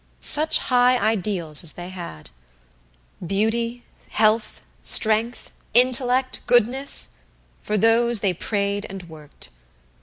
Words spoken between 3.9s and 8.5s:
Health, Strength, Intellect, Goodness for those they